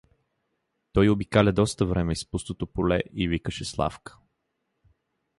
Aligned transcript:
Той 0.93 1.09
обикаля 1.09 1.51
доста 1.51 1.85
време 1.85 2.11
из 2.11 2.25
пустото 2.31 2.67
поле 2.67 3.01
и 3.13 3.27
викаше 3.27 3.65
Славка. 3.65 4.17